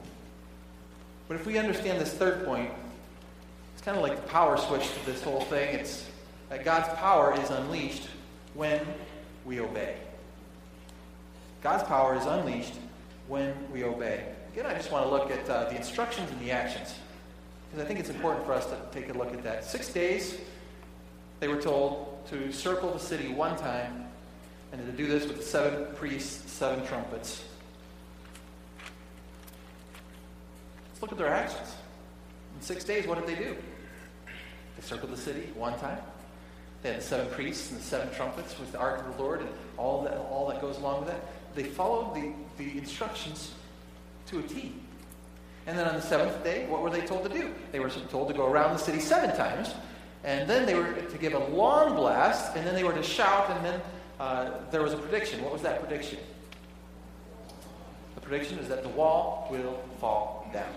[1.32, 2.70] But if we understand this third point,
[3.72, 5.76] it's kind of like the power switch to this whole thing.
[5.76, 6.06] It's
[6.50, 8.06] that God's power is unleashed
[8.52, 8.86] when
[9.46, 9.96] we obey.
[11.62, 12.74] God's power is unleashed
[13.28, 14.26] when we obey.
[14.52, 16.94] Again, I just want to look at uh, the instructions and the actions
[17.70, 19.64] because I think it's important for us to take a look at that.
[19.64, 20.36] Six days,
[21.40, 24.04] they were told, to circle the city one time
[24.70, 27.42] and to do this with the seven priests, seven trumpets.
[31.02, 31.74] Look at their actions.
[32.54, 33.56] In six days, what did they do?
[34.76, 35.98] They circled the city one time.
[36.82, 39.40] They had the seven priests and the seven trumpets with the ark of the Lord
[39.40, 41.20] and all that, all that goes along with that.
[41.56, 43.52] They followed the, the instructions
[44.26, 44.74] to a T.
[45.66, 47.52] And then on the seventh day, what were they told to do?
[47.72, 49.74] They were told to go around the city seven times.
[50.24, 53.50] And then they were to give a long blast, and then they were to shout,
[53.50, 53.80] and then
[54.20, 55.42] uh, there was a prediction.
[55.42, 56.18] What was that prediction?
[58.14, 60.72] The prediction is that the wall will fall down.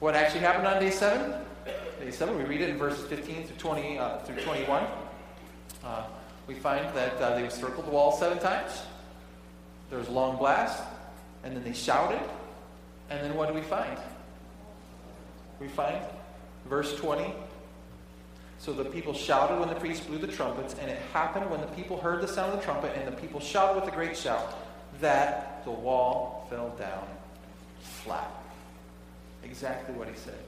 [0.00, 1.34] What actually happened on day seven?
[1.98, 4.86] Day seven, we read it in verses 15 through 20 uh, through 21.
[5.84, 6.04] Uh,
[6.46, 8.82] we find that uh, they circled the wall seven times.
[9.90, 10.84] There was a long blast,
[11.42, 12.20] and then they shouted,
[13.10, 13.98] and then what do we find?
[15.58, 16.00] We find
[16.68, 17.34] verse 20.
[18.60, 21.66] So the people shouted when the priest blew the trumpets, and it happened when the
[21.68, 24.56] people heard the sound of the trumpet, and the people shouted with a great shout,
[25.00, 27.04] that the wall fell down
[27.80, 28.37] flat.
[29.48, 30.38] Exactly what he said.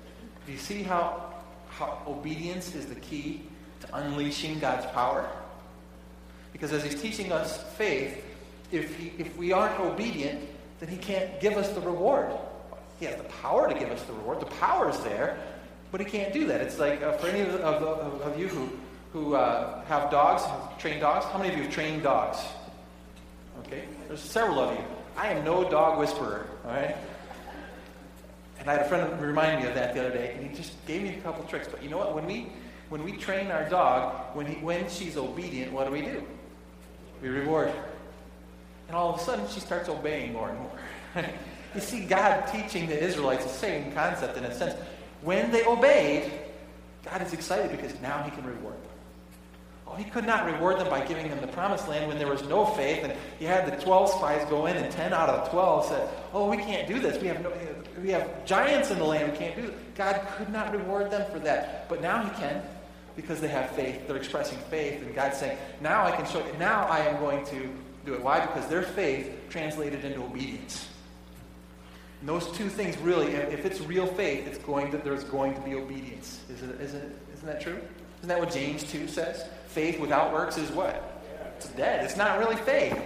[0.46, 1.34] Do you see how,
[1.68, 3.42] how obedience is the key
[3.80, 5.28] to unleashing God's power?
[6.52, 8.24] Because as he's teaching us faith,
[8.72, 10.48] if, he, if we aren't obedient,
[10.80, 12.32] then he can't give us the reward.
[12.98, 14.40] He has the power to give us the reward.
[14.40, 15.38] The power is there,
[15.90, 16.60] but he can't do that.
[16.60, 18.68] It's like uh, for any of, of, of, you who,
[19.12, 22.38] who uh, have dogs, have trained dogs, how many of you have trained dogs?
[23.66, 24.84] Okay, there's several of you.
[25.16, 26.96] I am no dog whisperer, all right?
[28.60, 30.72] And I had a friend remind me of that the other day, and he just
[30.86, 31.66] gave me a couple tricks.
[31.66, 32.14] But you know what?
[32.14, 32.52] When we
[32.90, 36.22] when we train our dog, when he when she's obedient, what do we do?
[37.22, 37.84] We reward her.
[38.88, 41.24] And all of a sudden, she starts obeying more and more.
[41.74, 44.74] you see God teaching the Israelites the same concept in a sense.
[45.22, 46.30] When they obeyed,
[47.04, 48.76] God is excited because now He can reward
[49.90, 52.44] Oh, He could not reward them by giving them the promised land when there was
[52.44, 55.50] no faith, and He had the 12 spies go in, and 10 out of the
[55.50, 57.20] 12 said, Oh, we can't do this.
[57.20, 57.52] We have, no,
[58.02, 59.32] we have giants in the land.
[59.32, 59.74] We can't do this.
[59.96, 61.88] God could not reward them for that.
[61.88, 62.62] But now He can
[63.16, 64.06] because they have faith.
[64.06, 66.52] They're expressing faith, and God's saying, Now I can show you.
[66.58, 67.68] Now I am going to
[68.04, 68.22] do it.
[68.22, 68.44] Why?
[68.44, 70.88] Because their faith translated into obedience.
[72.20, 75.60] And those two things really, if it's real faith, it's going to, there's going to
[75.62, 76.40] be obedience.
[76.50, 77.80] Isn't, it, isn't, it, isn't that true?
[78.20, 79.44] Isn't that what James 2 says?
[79.66, 81.22] Faith without works is what?
[81.56, 82.04] It's dead.
[82.04, 82.98] It's not really faith.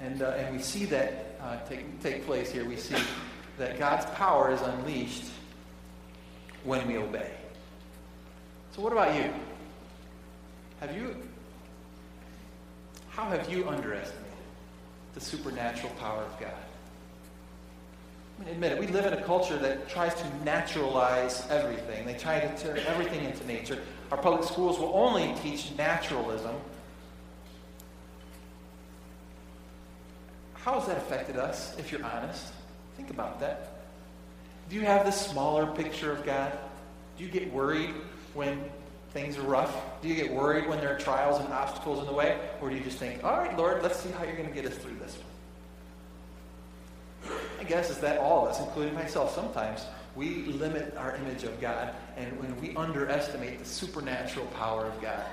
[0.00, 2.64] And, uh, and we see that uh, take, take place here.
[2.64, 2.96] We see
[3.58, 5.24] that God's power is unleashed
[6.64, 7.30] when we obey.
[8.72, 9.30] So, what about you?
[10.80, 11.16] Have you
[13.14, 14.24] how have you underestimated
[15.14, 16.63] the supernatural power of God?
[18.36, 22.04] I mean, admit it, we live in a culture that tries to naturalize everything.
[22.04, 23.80] They try to turn everything into nature.
[24.10, 26.56] Our public schools will only teach naturalism.
[30.54, 32.52] How has that affected us, if you're honest?
[32.96, 33.84] Think about that.
[34.68, 36.58] Do you have this smaller picture of God?
[37.18, 37.90] Do you get worried
[38.32, 38.64] when
[39.12, 39.74] things are rough?
[40.02, 42.38] Do you get worried when there are trials and obstacles in the way?
[42.60, 44.64] Or do you just think, all right, Lord, let's see how you're going to get
[44.64, 45.16] us through this
[47.58, 49.84] I guess is that all of us, including myself, sometimes
[50.14, 55.24] we limit our image of God and when we underestimate the supernatural power of God.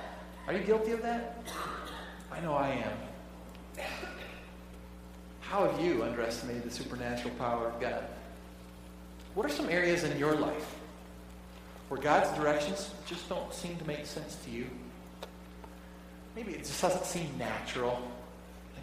[0.46, 1.44] Are you guilty of that?
[2.30, 3.84] I know I am.
[5.40, 8.04] How have you underestimated the supernatural power of God?
[9.34, 10.76] What are some areas in your life
[11.92, 14.64] where God's directions just don't seem to make sense to you.
[16.34, 18.00] Maybe it just doesn't seem natural.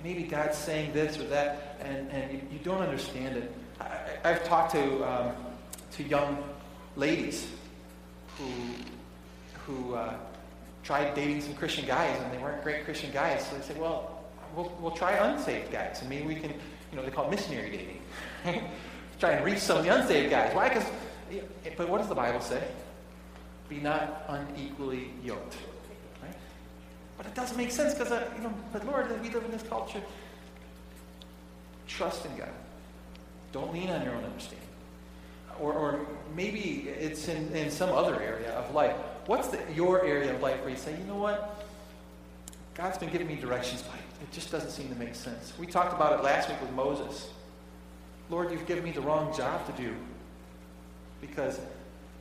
[0.04, 3.52] Maybe God's saying this or that, and, and you, you don't understand it.
[3.82, 5.36] I, have talked to, um,
[5.94, 6.44] to young
[6.96, 7.48] ladies
[8.38, 8.50] who,
[9.66, 10.16] who uh,
[10.84, 13.46] tried dating some Christian guys, and they weren't great Christian guys.
[13.48, 14.24] So they said, well,
[14.56, 17.70] we'll, we'll try unsaved guys, and maybe we can, you know, they call it missionary
[18.44, 18.64] dating.
[19.20, 20.56] try and reach some of the unsaved guys.
[20.56, 20.70] Why?
[20.70, 20.86] Because,
[21.78, 22.64] but what does the Bible say?
[23.68, 25.58] Be not unequally yoked.
[27.20, 29.64] But it doesn't make sense because, uh, you know, but Lord, we live in this
[29.64, 30.02] culture.
[31.86, 32.48] Trust in God.
[33.52, 34.66] Don't lean on your own understanding.
[35.60, 36.00] Or, or
[36.34, 38.96] maybe it's in, in some other area of life.
[39.26, 41.62] What's the, your area of life where you say, you know what?
[42.74, 45.52] God's been giving me directions, but it just doesn't seem to make sense.
[45.60, 47.28] We talked about it last week with Moses.
[48.30, 49.94] Lord, you've given me the wrong job to do
[51.20, 51.60] because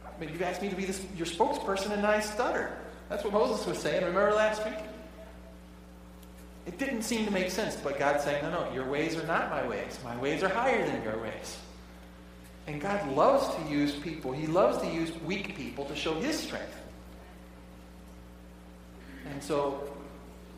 [0.04, 2.76] I mean, you've asked me to be this, your spokesperson and I stutter.
[3.08, 4.04] That's what Moses was saying.
[4.04, 4.78] Remember last week?
[6.66, 9.48] It didn't seem to make sense, but God's saying, no, no, your ways are not
[9.48, 9.98] my ways.
[10.04, 11.56] My ways are higher than your ways.
[12.66, 14.32] And God loves to use people.
[14.32, 16.78] He loves to use weak people to show his strength.
[19.30, 19.82] And so,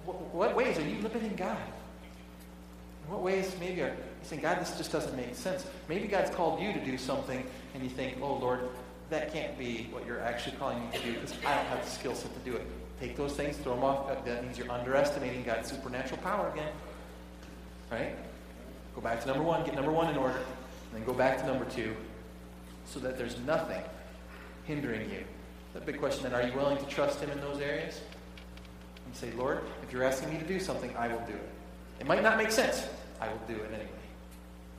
[0.05, 1.57] what, what ways are you limiting God?
[3.05, 3.95] In what ways maybe are you
[4.25, 5.65] saying, God, this just doesn't make sense?
[5.89, 7.45] Maybe God's called you to do something,
[7.75, 8.69] and you think, oh, Lord,
[9.11, 11.91] that can't be what you're actually calling me to do because I don't have the
[11.91, 12.67] skill set to do it.
[13.01, 14.25] take those things, throw them off.
[14.25, 16.73] That means you're underestimating God's supernatural power again.
[17.91, 18.15] Right?
[18.95, 21.47] Go back to number one, get number one in order, and then go back to
[21.47, 21.95] number two
[22.87, 23.83] so that there's nothing
[24.65, 25.25] hindering you.
[25.75, 28.01] The big question then, are you willing to trust Him in those areas?
[29.07, 31.49] And say, Lord, if you're asking me to do something, I will do it.
[32.01, 32.87] It might not make sense.
[33.21, 33.89] I will do it anyway.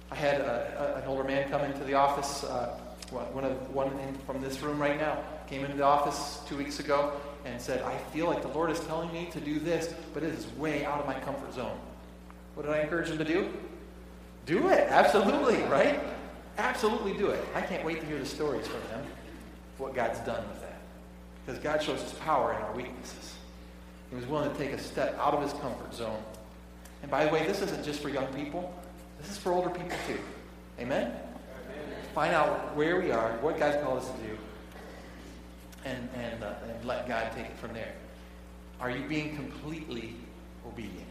[0.10, 2.78] I had a, a, an older man come into the office, uh,
[3.12, 6.80] one, of, one in, from this room right now, came into the office two weeks
[6.80, 7.14] ago
[7.46, 10.34] and said, I feel like the Lord is telling me to do this, but it
[10.34, 11.78] is way out of my comfort zone.
[12.56, 13.52] What did I encourage him to do?
[14.46, 14.88] Do it.
[14.90, 16.00] Absolutely, right?
[16.58, 17.44] Absolutely do it.
[17.56, 19.06] I can't wait to hear the stories from them,
[19.78, 20.80] what God's done with that.
[21.46, 23.36] Because God shows his power in our weaknesses.
[24.10, 26.22] He was willing to take a step out of his comfort zone.
[27.02, 28.74] And by the way, this isn't just for young people.
[29.20, 30.20] This is for older people too.
[30.80, 31.12] Amen?
[32.14, 34.38] Find out where we are, what God's called us to do,
[35.86, 37.94] and, and, uh, and let God take it from there.
[38.80, 40.16] Are you being completely
[40.68, 41.08] obedient?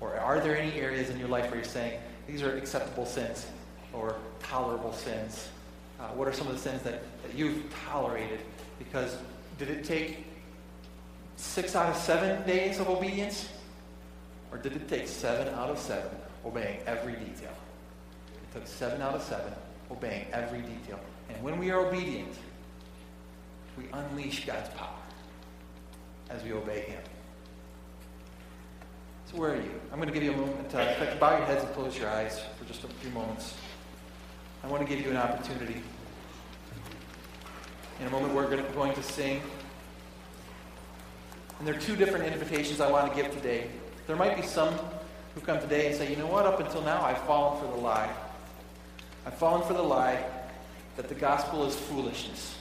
[0.00, 3.46] Or are there any areas in your life where you're saying, these are acceptable sins
[3.92, 5.48] or tolerable sins?
[5.98, 8.40] Uh, what are some of the sins that, that you've tolerated?
[8.78, 9.18] Because
[9.58, 10.24] did it take
[11.36, 13.50] six out of seven days of obedience?
[14.50, 16.10] Or did it take seven out of seven
[16.46, 17.52] obeying every detail?
[18.52, 19.52] Took seven out of seven
[19.90, 21.00] obeying every detail.
[21.28, 22.34] And when we are obedient,
[23.76, 24.88] we unleash God's power
[26.28, 27.02] as we obey Him.
[29.26, 29.80] So where are you?
[29.92, 32.08] I'm going to give you a moment In fact, bow your heads and close your
[32.08, 33.54] eyes for just a few moments.
[34.64, 35.82] I want to give you an opportunity.
[38.00, 39.40] In a moment, we're going to sing.
[41.58, 43.68] And there are two different invitations I want to give today.
[44.06, 44.74] There might be some
[45.34, 47.80] who come today and say, you know what, up until now, I've fallen for the
[47.80, 48.10] lie.
[49.26, 50.24] I've fallen for the lie
[50.96, 52.56] that the gospel is foolishness.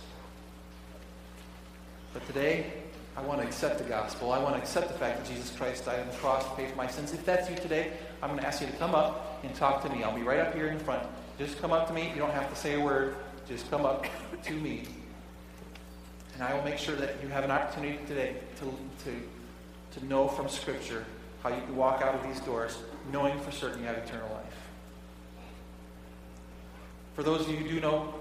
[2.14, 2.72] But today,
[3.16, 4.32] I want to accept the gospel.
[4.32, 6.68] I want to accept the fact that Jesus Christ died on the cross to pay
[6.68, 7.14] for my sins.
[7.14, 9.89] If that's you today, I'm going to ask you to come up and talk to
[9.89, 10.03] me.
[10.03, 11.03] I'll be right up here in front.
[11.38, 12.10] Just come up to me.
[12.10, 13.16] You don't have to say a word.
[13.47, 14.05] Just come up
[14.43, 14.84] to me.
[16.34, 20.28] And I will make sure that you have an opportunity today to, to, to know
[20.28, 21.05] from Scripture
[21.43, 22.80] how you can walk out of these doors
[23.12, 24.68] knowing for certain you have eternal life.
[27.20, 28.13] For those of you who do know,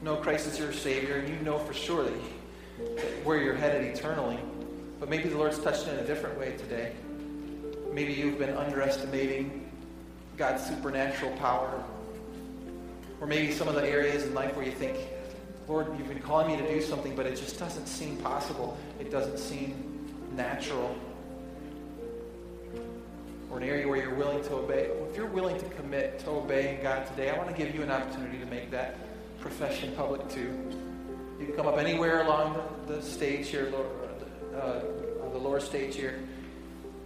[0.00, 2.86] know Christ as your Savior, and you know for sure that you,
[3.24, 4.38] where you're headed eternally.
[5.00, 6.92] But maybe the Lord's touched in a different way today.
[7.92, 9.68] Maybe you've been underestimating
[10.36, 11.82] God's supernatural power.
[13.20, 14.98] Or maybe some of the areas in life where you think,
[15.66, 18.78] Lord, you've been calling me to do something, but it just doesn't seem possible.
[19.00, 20.96] It doesn't seem natural.
[23.54, 24.90] Or an area where you're willing to obey.
[25.08, 27.90] If you're willing to commit to obeying God today, I want to give you an
[27.92, 28.96] opportunity to make that
[29.38, 30.52] profession public too.
[31.38, 33.72] You can come up anywhere along the stage here,
[34.56, 34.80] uh,
[35.30, 36.18] the lower stage here,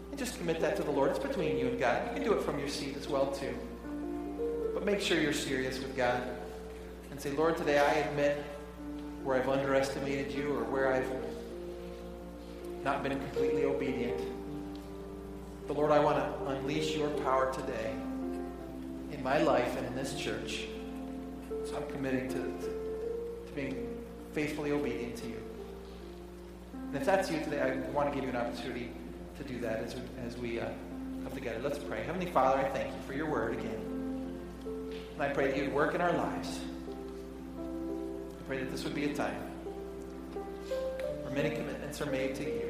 [0.08, 1.10] and just commit that to the Lord.
[1.10, 2.08] It's between you and God.
[2.08, 3.54] You can do it from your seat as well too.
[4.72, 6.22] But make sure you're serious with God
[7.10, 8.42] and say, Lord, today I admit
[9.22, 11.12] where I've underestimated you or where I've
[12.82, 14.37] not been completely obedient.
[15.68, 17.94] But Lord, I want to unleash your power today
[19.12, 20.64] in my life and in this church.
[21.66, 22.70] So I'm committing to, to,
[23.46, 23.86] to being
[24.32, 25.42] faithfully obedient to you.
[26.72, 28.90] And if that's you today, I want to give you an opportunity
[29.36, 30.70] to do that as we, as we uh,
[31.22, 31.60] come together.
[31.62, 32.02] Let's pray.
[32.02, 34.40] Heavenly Father, I thank you for your word again.
[35.12, 36.60] And I pray that you'd work in our lives.
[37.58, 39.42] I pray that this would be a time
[41.22, 42.67] where many commitments are made to you.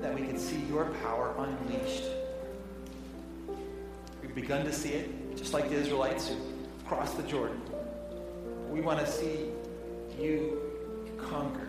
[0.00, 2.04] That we can see your power unleashed.
[4.22, 6.36] We've begun to see it, just like the Israelites who
[6.86, 7.60] crossed the Jordan.
[8.70, 9.50] We want to see
[10.18, 10.60] you
[11.18, 11.68] conquer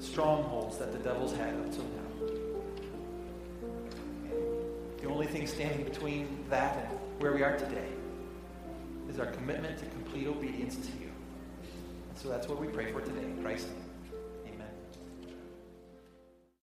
[0.00, 2.06] strongholds that the devil's had up till now.
[5.00, 7.88] The only thing standing between that and where we are today
[9.08, 11.10] is our commitment to complete obedience to you.
[12.08, 13.68] And so that's what we pray for today Christ.